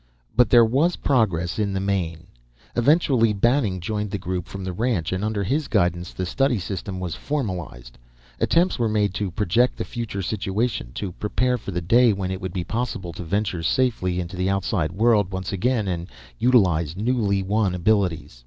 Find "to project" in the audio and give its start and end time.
9.13-9.77